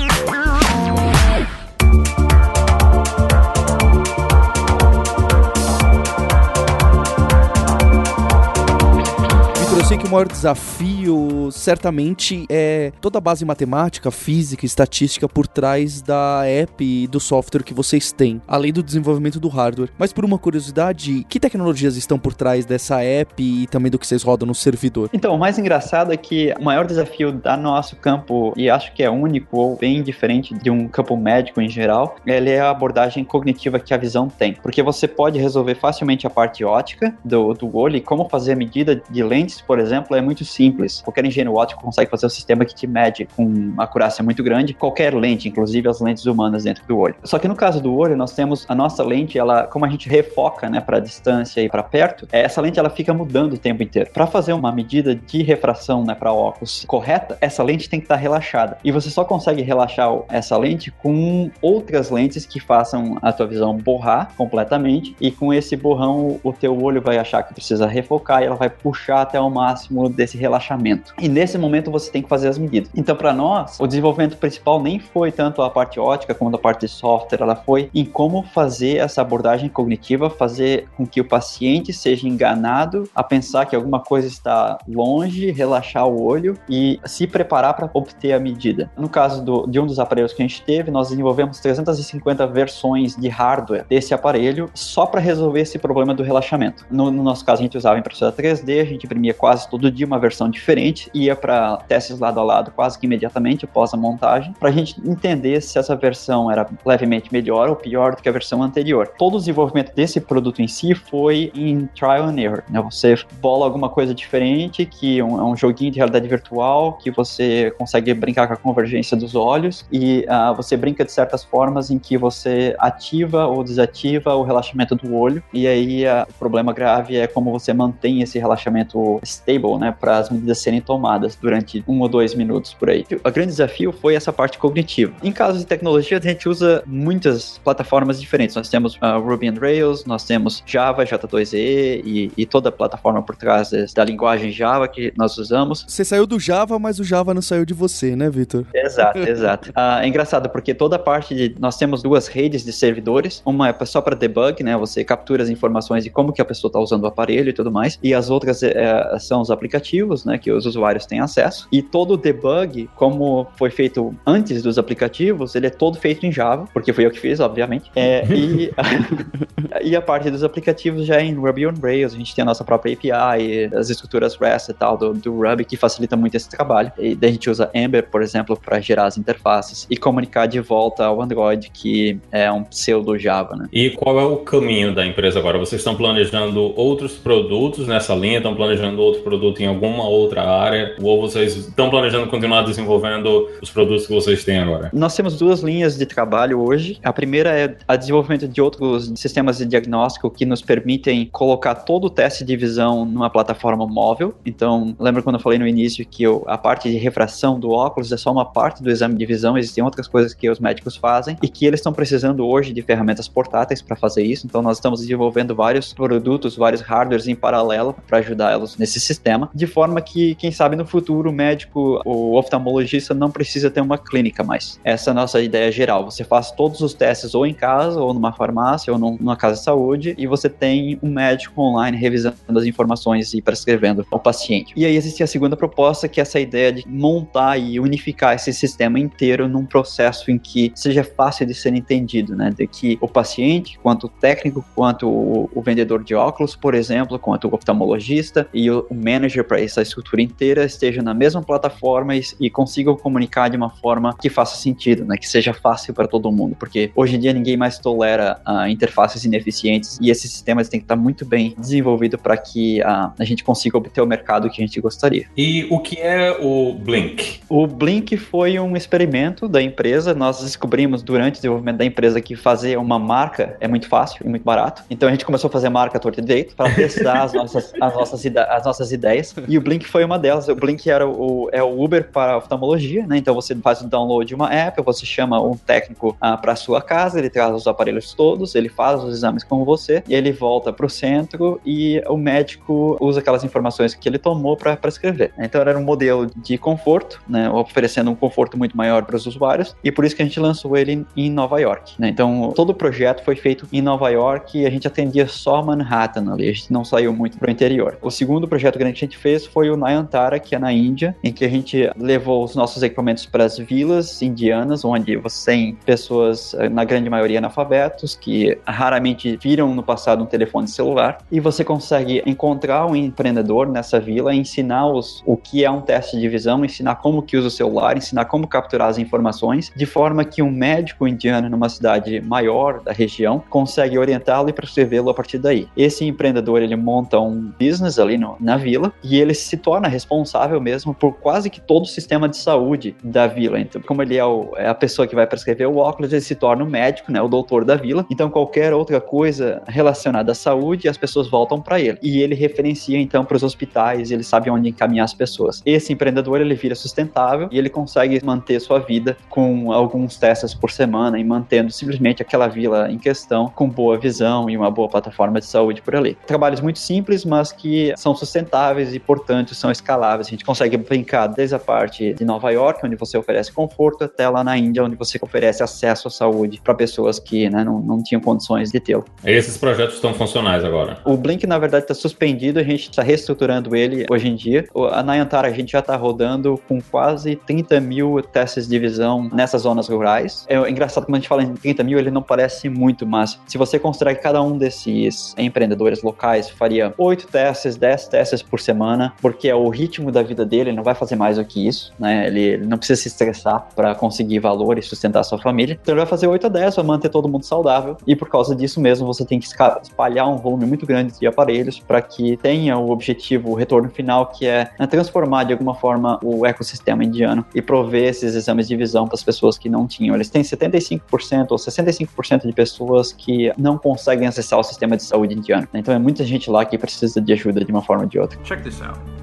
[10.09, 16.83] O maior desafio certamente é toda a base matemática, física, estatística por trás da app
[16.83, 19.91] e do software que vocês têm, além do desenvolvimento do hardware.
[19.97, 24.07] Mas por uma curiosidade, que tecnologias estão por trás dessa app e também do que
[24.07, 25.09] vocês rodam no servidor?
[25.13, 29.03] Então, o mais engraçado é que o maior desafio da nosso campo, e acho que
[29.03, 33.23] é único ou bem diferente de um campo médico em geral, ele é a abordagem
[33.23, 34.53] cognitiva que a visão tem.
[34.53, 38.55] Porque você pode resolver facilmente a parte ótica do, do olho e como fazer a
[38.55, 41.01] medida de lentes, por por exemplo, é muito simples.
[41.01, 44.73] Qualquer engenheiro óptico consegue fazer um sistema que te mede com uma acurácia muito grande,
[44.73, 47.15] qualquer lente, inclusive as lentes humanas dentro do olho.
[47.23, 50.09] Só que no caso do olho, nós temos a nossa lente, ela, como a gente
[50.09, 54.09] refoca, né, para distância e para perto, essa lente ela fica mudando o tempo inteiro.
[54.11, 58.15] Para fazer uma medida de refração, né, para óculos correta, essa lente tem que estar
[58.15, 58.77] tá relaxada.
[58.83, 63.75] E você só consegue relaxar essa lente com outras lentes que façam a tua visão
[63.75, 68.45] borrar completamente e com esse borrão o teu olho vai achar que precisa refocar e
[68.45, 71.13] ela vai puxar até o máximo desse relaxamento.
[71.19, 72.89] E nesse momento você tem que fazer as medidas.
[72.95, 76.81] Então, para nós, o desenvolvimento principal nem foi tanto a parte ótica como a parte
[76.81, 81.91] de software, ela foi em como fazer essa abordagem cognitiva, fazer com que o paciente
[81.93, 87.73] seja enganado a pensar que alguma coisa está longe, relaxar o olho e se preparar
[87.75, 88.91] para obter a medida.
[88.97, 93.15] No caso do, de um dos aparelhos que a gente teve, nós desenvolvemos 350 versões
[93.15, 96.85] de hardware desse aparelho só para resolver esse problema do relaxamento.
[96.89, 99.91] No, no nosso caso, a gente usava impressora 3D, a gente imprimia quase quase todo
[99.91, 103.97] dia uma versão diferente, ia para testes lado a lado quase que imediatamente após a
[103.97, 108.29] montagem, para a gente entender se essa versão era levemente melhor ou pior do que
[108.29, 109.11] a versão anterior.
[109.17, 112.63] Todo o desenvolvimento desse produto em si foi em trial and error.
[112.69, 112.81] Né?
[112.81, 117.73] Você bola alguma coisa diferente, que é um, um joguinho de realidade virtual, que você
[117.77, 121.97] consegue brincar com a convergência dos olhos e uh, você brinca de certas formas em
[121.97, 125.41] que você ativa ou desativa o relaxamento do olho.
[125.53, 130.17] E aí uh, o problema grave é como você mantém esse relaxamento stable, né, para
[130.17, 133.05] as medidas serem tomadas durante um ou dois minutos por aí.
[133.11, 135.13] O grande desafio foi essa parte cognitiva.
[135.21, 138.55] Em casos de tecnologia, a gente usa muitas plataformas diferentes.
[138.55, 143.21] Nós temos uh, Ruby on Rails, nós temos Java, J2EE e, e, toda a plataforma
[143.21, 145.85] por trás da linguagem Java que nós usamos.
[145.87, 148.65] Você saiu do Java, mas o Java não saiu de você, né, Vitor?
[148.73, 149.69] Exato, exato.
[149.69, 153.69] Uh, é engraçado porque toda a parte de nós temos duas redes de servidores, uma
[153.69, 154.77] é só para debug, né?
[154.77, 157.71] Você captura as informações de como que a pessoa está usando o aparelho e tudo
[157.71, 161.67] mais, e as outras é, são os aplicativos, né, que os usuários têm acesso.
[161.71, 166.31] E todo o debug, como foi feito antes dos aplicativos, ele é todo feito em
[166.31, 167.91] Java, porque foi eu que fiz, obviamente.
[167.95, 168.71] É, e,
[169.83, 172.13] e a parte dos aplicativos já é em Ruby on Rails.
[172.13, 175.65] A gente tem a nossa própria API, as estruturas REST e tal do, do Ruby,
[175.65, 176.91] que facilita muito esse trabalho.
[176.97, 180.59] E daí a gente usa Ember, por exemplo, para gerar as interfaces e comunicar de
[180.59, 183.67] volta ao Android, que é um pseudo Java, né?
[183.71, 185.57] E qual é o caminho da empresa agora?
[185.57, 188.37] Vocês estão planejando outros produtos nessa linha?
[188.37, 190.95] Estão planejando outros produtos produto em alguma outra área?
[191.01, 194.89] Ou vocês estão planejando continuar desenvolvendo os produtos que vocês têm agora?
[194.93, 196.99] Nós temos duas linhas de trabalho hoje.
[197.03, 202.05] A primeira é a desenvolvimento de outros sistemas de diagnóstico que nos permitem colocar todo
[202.05, 204.33] o teste de visão numa plataforma móvel.
[204.45, 208.11] Então, lembra quando eu falei no início que eu, a parte de refração do óculos
[208.11, 211.37] é só uma parte do exame de visão, existem outras coisas que os médicos fazem
[211.41, 214.45] e que eles estão precisando hoje de ferramentas portáteis para fazer isso.
[214.45, 219.67] Então, nós estamos desenvolvendo vários produtos, vários hardwares em paralelo para ajudá-los nesse sistema, de
[219.67, 224.43] forma que, quem sabe, no futuro o médico, o oftalmologista não precisa ter uma clínica
[224.43, 224.79] mais.
[224.83, 226.05] Essa é a nossa ideia geral.
[226.05, 229.63] Você faz todos os testes ou em casa, ou numa farmácia, ou numa casa de
[229.63, 234.73] saúde, e você tem um médico online revisando as informações e prescrevendo ao paciente.
[234.75, 238.53] E aí existe a segunda proposta, que é essa ideia de montar e unificar esse
[238.53, 242.51] sistema inteiro num processo em que seja fácil de ser entendido, né?
[242.55, 247.17] De que o paciente, quanto o técnico, quanto o, o vendedor de óculos, por exemplo,
[247.19, 252.15] quanto o oftalmologista e o, o manager para essa estrutura inteira estejam na mesma plataforma
[252.15, 255.17] e, e consigam comunicar de uma forma que faça sentido, né?
[255.17, 259.25] Que seja fácil para todo mundo, porque hoje em dia ninguém mais tolera uh, interfaces
[259.25, 263.43] ineficientes e esses sistemas têm que estar muito bem desenvolvidos para que uh, a gente
[263.43, 265.25] consiga obter o mercado que a gente gostaria.
[265.35, 267.41] E o que é o Blink?
[267.49, 270.13] O Blink foi um experimento da empresa.
[270.13, 274.29] Nós descobrimos durante o desenvolvimento da empresa que fazer uma marca é muito fácil e
[274.29, 274.83] muito barato.
[274.89, 277.93] Então a gente começou a fazer marca torta e direito para testar as nossas, as,
[277.93, 279.08] nossas as nossas ideias.
[279.47, 280.47] E o Blink foi uma delas.
[280.47, 283.17] O Blink era o, é o Uber para oftalmologia, né?
[283.17, 286.81] Então você faz o download de uma app, você chama um técnico uh, para sua
[286.81, 290.71] casa, ele traz os aparelhos todos, ele faz os exames com você e ele volta
[290.71, 295.31] para o centro e o médico usa aquelas informações que ele tomou para prescrever.
[295.37, 297.49] Então era um modelo de conforto, né?
[297.49, 300.77] Oferecendo um conforto muito maior para os usuários e por isso que a gente lançou
[300.77, 301.93] ele em Nova York.
[301.97, 302.09] Né?
[302.09, 306.31] Então todo o projeto foi feito em Nova York e a gente atendia só Manhattan
[306.31, 307.97] ali, a gente não saiu muito para o interior.
[308.01, 311.45] O segundo projeto grande gente fez foi o Nayantara, que é na Índia, em que
[311.45, 316.69] a gente levou os nossos equipamentos para as vilas indianas, onde você tem pessoas, eh,
[316.69, 322.21] na grande maioria, analfabetos, que raramente viram no passado um telefone celular, e você consegue
[322.25, 327.21] encontrar um empreendedor nessa vila, ensinar-os o que é um teste de visão, ensinar como
[327.21, 331.49] que usa o celular, ensinar como capturar as informações, de forma que um médico indiano
[331.49, 335.67] numa cidade maior da região consegue orientá-lo e prescrevê-lo a partir daí.
[335.75, 340.59] Esse empreendedor, ele monta um business ali no, na vila, e ele se torna responsável
[340.59, 343.59] mesmo por quase que todo o sistema de saúde da vila.
[343.59, 346.35] Então, como ele é, o, é a pessoa que vai prescrever o óculos, ele se
[346.35, 348.05] torna o médico, né, o doutor da vila.
[348.09, 351.97] Então, qualquer outra coisa relacionada à saúde, as pessoas voltam para ele.
[352.01, 355.61] E ele referencia então para os hospitais, ele sabe onde encaminhar as pessoas.
[355.65, 360.71] Esse empreendedor, ele vira sustentável e ele consegue manter sua vida com alguns testes por
[360.71, 365.39] semana e mantendo simplesmente aquela vila em questão com boa visão e uma boa plataforma
[365.39, 366.17] de saúde por ali.
[366.25, 370.27] Trabalhos muito simples, mas que são sustentáveis e, portanto, são escaláveis.
[370.27, 374.27] A gente consegue brincar desde a parte de Nova York, onde você oferece conforto, até
[374.29, 378.03] lá na Índia, onde você oferece acesso à saúde para pessoas que né, não, não
[378.03, 379.05] tinham condições de tê-lo.
[379.23, 380.99] Esses projetos estão funcionais agora?
[381.05, 384.65] O Blink, na verdade, está suspendido, a gente está reestruturando ele hoje em dia.
[384.91, 389.63] A Nayantara, a gente já está rodando com quase 30 mil testes de visão nessas
[389.63, 390.45] zonas rurais.
[390.47, 393.57] É engraçado quando a gente fala em 30 mil, ele não parece muito, mas se
[393.57, 399.13] você considerar que cada um desses empreendedores locais faria 8 testes, 10 testes por semana,
[399.21, 401.91] porque é o ritmo da vida dele, ele não vai fazer mais do que isso,
[401.99, 402.27] né?
[402.27, 405.77] Ele, ele não precisa se estressar para conseguir valor e sustentar sua família.
[405.81, 408.55] Então ele vai fazer 8 a 10 para manter todo mundo saudável e por causa
[408.55, 412.77] disso mesmo você tem que espalhar um volume muito grande de aparelhos para que tenha
[412.77, 417.45] o objetivo, o retorno final, que é né, transformar de alguma forma o ecossistema indiano
[417.55, 420.15] e prover esses exames de visão para as pessoas que não tinham.
[420.15, 425.33] Eles têm 75% ou 65% de pessoas que não conseguem acessar o sistema de saúde
[425.33, 425.67] indiano.
[425.73, 428.39] Então é muita gente lá que precisa de ajuda de uma forma ou de outra.
[428.59, 429.18] Check this out.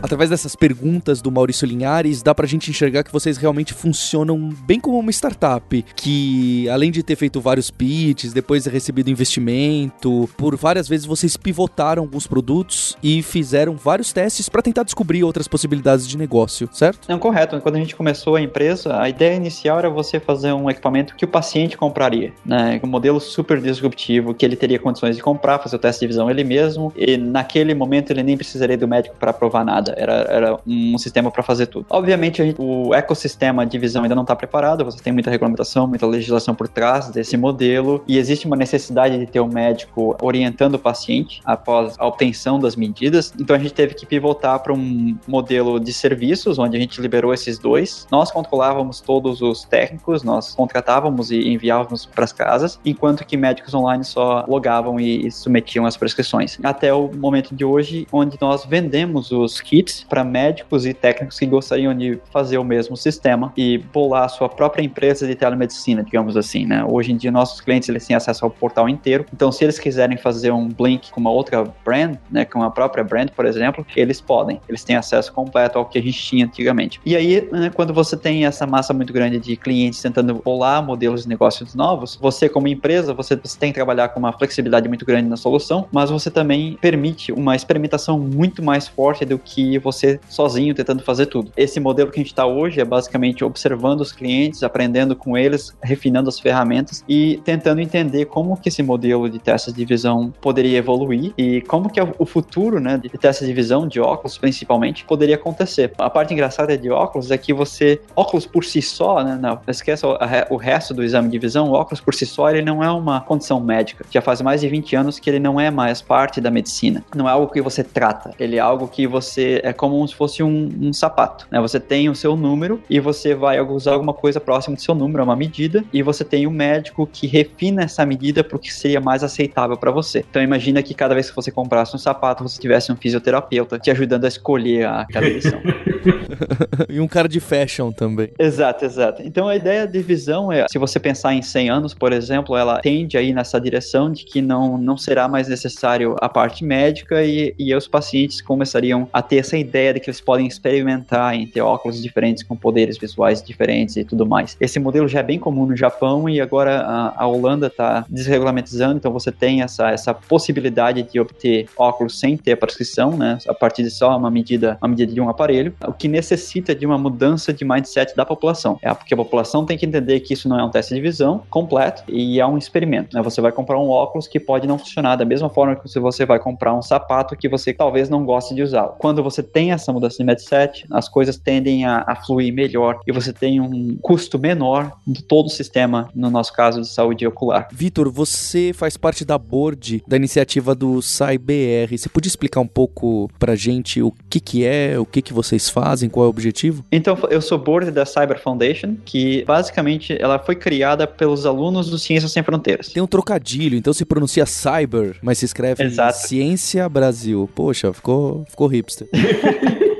[0.00, 4.80] Através dessas perguntas do Maurício Linhares, dá pra gente enxergar que vocês realmente funcionam bem
[4.80, 10.56] como uma startup, que além de ter feito vários pitches, depois de recebido investimento, por
[10.56, 16.08] várias vezes vocês pivotaram alguns produtos e fizeram vários testes para tentar descobrir outras possibilidades
[16.08, 17.06] de negócio, certo?
[17.06, 17.60] Não, correto.
[17.60, 21.26] Quando a gente começou a empresa, a ideia inicial era você fazer um equipamento que
[21.26, 22.80] o paciente compraria, né?
[22.82, 26.06] Um modelo super disruptivo, que ele teria condições condições de comprar, fazer o teste de
[26.06, 30.12] visão ele mesmo, e naquele momento ele nem precisaria do médico para provar nada, era,
[30.28, 31.86] era um sistema para fazer tudo.
[31.90, 36.06] Obviamente, gente, o ecossistema de visão ainda não está preparado, você tem muita regulamentação, muita
[36.06, 40.78] legislação por trás desse modelo, e existe uma necessidade de ter um médico orientando o
[40.78, 45.80] paciente após a obtenção das medidas, então a gente teve que pivotar para um modelo
[45.80, 48.06] de serviços, onde a gente liberou esses dois.
[48.10, 53.74] Nós controlávamos todos os técnicos, nós contratávamos e enviávamos para as casas, enquanto que médicos
[53.74, 56.58] online só logavam e submetiam as prescrições.
[56.62, 61.46] Até o momento de hoje, onde nós vendemos os kits para médicos e técnicos que
[61.46, 66.36] gostariam de fazer o mesmo sistema e bolar a sua própria empresa de telemedicina, digamos
[66.36, 66.84] assim, né?
[66.84, 69.26] Hoje em dia nossos clientes eles têm acesso ao portal inteiro.
[69.32, 73.04] Então, se eles quiserem fazer um blink com uma outra brand, né, com uma própria
[73.04, 74.60] brand, por exemplo, eles podem.
[74.68, 77.00] Eles têm acesso completo ao que a gente tinha antigamente.
[77.04, 81.22] E aí, né, quando você tem essa massa muito grande de clientes tentando bolar modelos
[81.22, 85.04] de negócios novos, você como empresa, você, você tem que trabalhar com uma flexibilidade muito
[85.04, 90.20] grande na solução, mas você também permite uma experimentação muito mais forte do que você
[90.28, 91.50] sozinho tentando fazer tudo.
[91.56, 95.76] Esse modelo que a gente está hoje é basicamente observando os clientes, aprendendo com eles,
[95.82, 100.78] refinando as ferramentas e tentando entender como que esse modelo de testes de visão poderia
[100.78, 105.36] evoluir e como que o futuro, né, de testes de visão, de óculos principalmente, poderia
[105.36, 105.92] acontecer.
[105.98, 110.06] A parte engraçada de óculos é que você, óculos por si só, né, não, esqueça
[110.06, 110.16] o,
[110.50, 113.20] o resto do exame de visão, o óculos por si só, ele não é uma
[113.20, 114.04] condição médica.
[114.10, 117.04] Já faz mais de 20 anos que ele não é mais parte da medicina.
[117.14, 120.42] Não é algo que você trata, ele é algo que você, é como se fosse
[120.42, 124.40] um, um sapato, né, você tem o seu número e você vai usar alguma coisa
[124.40, 128.04] próxima do seu número, é uma medida, e você tem um médico que refina essa
[128.06, 130.24] medida para o que seria mais aceitável para você.
[130.28, 133.90] Então imagina que cada vez que você comprasse um sapato, você tivesse um fisioterapeuta te
[133.90, 135.60] ajudando a escolher a cada edição.
[136.88, 138.30] e um cara de fashion também.
[138.38, 139.22] Exato, exato.
[139.22, 142.80] Então a ideia de visão é, se você pensar em 100 anos, por exemplo, ela
[142.80, 147.54] tende aí nessa direção de que não, não será mais necessário a parte médica e,
[147.58, 151.60] e os pacientes começariam a ter essa ideia de que eles podem experimentar em ter
[151.60, 154.56] óculos diferentes com poderes visuais diferentes e tudo mais.
[154.60, 158.96] Esse modelo já é bem comum no Japão e agora a, a Holanda está desregulamentizando,
[158.96, 163.82] então você tem essa, essa possibilidade de obter óculos sem ter prescrição, né, a partir
[163.82, 167.52] de só uma medida, uma medida de um aparelho o que necessita de uma mudança
[167.52, 168.78] de mindset da população.
[168.82, 171.42] É porque a população tem que entender que isso não é um teste de visão
[171.50, 173.14] completo e é um experimento.
[173.14, 173.22] Né?
[173.22, 176.38] Você vai comprar um óculos que pode não funcionar da mesma forma que você vai
[176.38, 178.84] comprar um sapato que você talvez não goste de usar.
[178.98, 183.12] Quando você tem essa mudança de mindset, as coisas tendem a, a fluir melhor e
[183.12, 187.68] você tem um custo menor de todo o sistema, no nosso caso de saúde ocular.
[187.70, 191.96] Vitor, você faz parte da board da iniciativa do SciBR.
[191.96, 195.68] Você podia explicar um pouco pra gente o que que é, o que que vocês
[195.68, 195.81] fazem?
[195.82, 196.08] Fazem?
[196.08, 196.84] Qual é o objetivo?
[196.92, 201.98] Então, eu sou board da Cyber Foundation, que basicamente ela foi criada pelos alunos do
[201.98, 202.88] Ciências Sem Fronteiras.
[202.88, 205.82] Tem um trocadilho, então se pronuncia Cyber, mas se escreve.
[206.12, 207.50] Ciência Brasil.
[207.52, 209.08] Poxa, ficou, ficou hipster.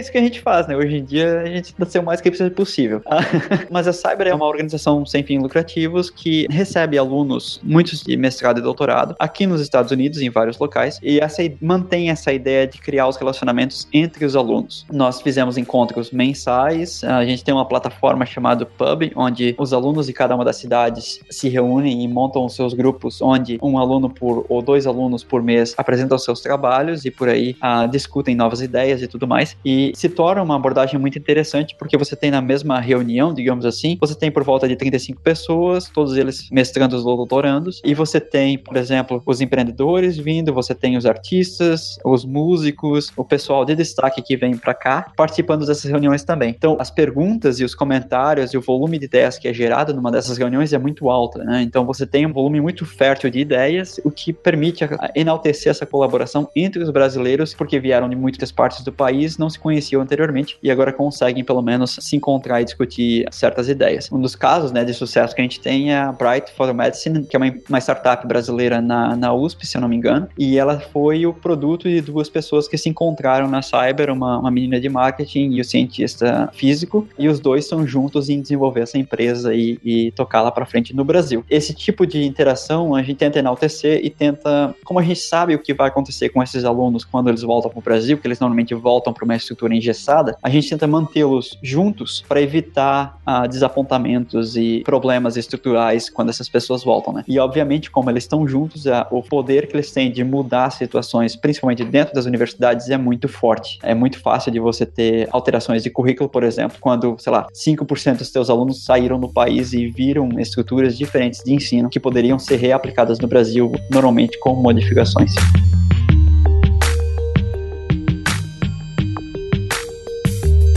[0.00, 0.76] isso que a gente faz, né?
[0.76, 3.02] Hoje em dia a gente tenta ser o mais que possível.
[3.70, 8.58] Mas a Cyber é uma organização sem fins lucrativos que recebe alunos, muitos de mestrado
[8.58, 12.78] e doutorado, aqui nos Estados Unidos, em vários locais, e essa, mantém essa ideia de
[12.78, 14.86] criar os relacionamentos entre os alunos.
[14.90, 20.12] Nós fizemos encontros mensais, a gente tem uma plataforma chamada Pub, onde os alunos de
[20.12, 24.46] cada uma das cidades se reúnem e montam os seus grupos, onde um aluno por
[24.48, 29.02] ou dois alunos por mês apresentam seus trabalhos e por aí uh, discutem novas ideias
[29.02, 29.56] e tudo mais.
[29.64, 33.96] E se torna uma abordagem muito interessante porque você tem na mesma reunião, digamos assim,
[34.00, 38.58] você tem por volta de 35 pessoas, todos eles mestrandos ou doutorandos, e você tem,
[38.58, 44.22] por exemplo, os empreendedores vindo, você tem os artistas, os músicos, o pessoal de destaque
[44.22, 46.50] que vem para cá participando dessas reuniões também.
[46.56, 50.10] Então, as perguntas e os comentários e o volume de ideias que é gerado numa
[50.10, 51.62] dessas reuniões é muito alto, né?
[51.62, 54.84] Então, você tem um volume muito fértil de ideias, o que permite
[55.14, 59.58] enaltecer essa colaboração entre os brasileiros, porque vieram de muitas partes do país, não se
[59.58, 64.10] conheciam conheciam anteriormente e agora conseguem pelo menos se encontrar e discutir certas ideias.
[64.12, 67.24] Um dos casos né, de sucesso que a gente tem é a Bright for Medicine,
[67.24, 70.58] que é uma, uma startup brasileira na, na USP, se eu não me engano, e
[70.58, 74.78] ela foi o produto de duas pessoas que se encontraram na Cyber, uma, uma menina
[74.78, 79.54] de marketing e o cientista físico, e os dois são juntos em desenvolver essa empresa
[79.54, 81.44] e, e tocá-la para frente no Brasil.
[81.48, 85.58] Esse tipo de interação a gente tenta enaltecer e tenta, como a gente sabe o
[85.58, 88.74] que vai acontecer com esses alunos quando eles voltam para o Brasil, que eles normalmente
[88.74, 94.82] voltam para uma estrutura engessada, a gente tenta mantê-los juntos para evitar ah, desapontamentos e
[94.84, 97.24] problemas estruturais quando essas pessoas voltam, né?
[97.26, 101.36] E obviamente, como eles estão juntos, ah, o poder que eles têm de mudar situações,
[101.36, 103.78] principalmente dentro das universidades, é muito forte.
[103.82, 108.18] É muito fácil de você ter alterações de currículo, por exemplo, quando, sei lá, 5%
[108.18, 112.56] dos seus alunos saíram do país e viram estruturas diferentes de ensino que poderiam ser
[112.56, 115.34] reaplicadas no Brasil, normalmente com modificações.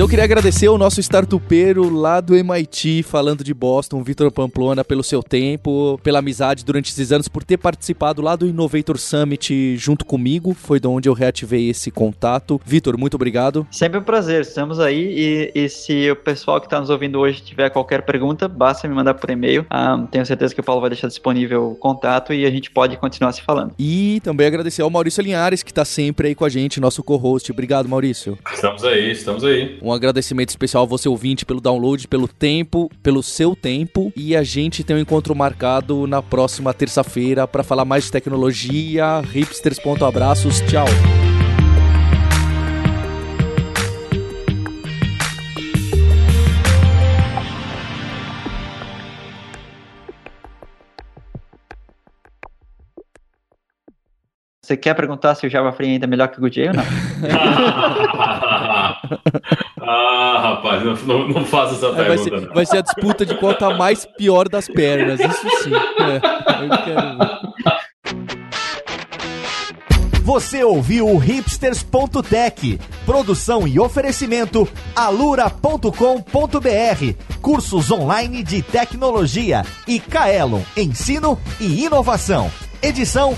[0.04, 4.84] Então eu queria agradecer ao nosso startupeiro lá do MIT, falando de Boston, Vitor Pamplona,
[4.84, 9.78] pelo seu tempo, pela amizade durante esses anos, por ter participado lá do Innovator Summit
[9.78, 10.54] junto comigo.
[10.54, 12.60] Foi de onde eu reativei esse contato.
[12.66, 13.66] Vitor, muito obrigado.
[13.72, 15.52] Sempre um prazer, estamos aí.
[15.56, 18.94] E, e se o pessoal que está nos ouvindo hoje tiver qualquer pergunta, basta me
[18.94, 19.62] mandar por e-mail.
[19.62, 22.70] Um, ah, tenho certeza que o Paulo vai deixar disponível o contato e a gente
[22.70, 23.74] pode continuar se falando.
[23.80, 27.50] E também agradecer ao Maurício Linhares, que está sempre aí com a gente, nosso co-host.
[27.54, 28.38] Obrigado, Maurício.
[28.54, 29.80] Estamos aí, estamos aí.
[29.82, 34.12] Um agradecimento especial a você ouvinte pelo download, pelo tempo, pelo seu tempo.
[34.16, 39.22] E a gente tem um encontro marcado na próxima terça-feira para falar mais de tecnologia.
[39.22, 40.62] Hipsters.abraços.
[40.62, 40.88] Tchau.
[54.74, 56.84] Você quer perguntar se o Java Free ainda é melhor que o Goodyear ou não?
[59.88, 62.08] ah, rapaz, não, não, faça essa pergunta.
[62.08, 62.52] Vai ser, não.
[62.56, 65.76] vai ser, a disputa de qual tá mais pior das pernas, isso sim.
[65.76, 66.16] É,
[66.64, 67.30] eu quero ver.
[70.24, 75.92] Você ouviu o hipsters.tech, produção e oferecimento alura.com.br,
[77.44, 82.50] cursos online de tecnologia e Kaelon, ensino e inovação.
[82.82, 83.38] Edição